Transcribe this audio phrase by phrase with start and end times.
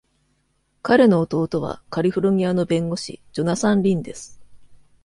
[0.81, 4.41] 彼の弟はカリフォルニアの弁護士、ジョナサン・リンです。